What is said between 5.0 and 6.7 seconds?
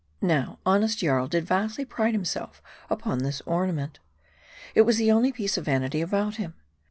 only piece of vanity about him.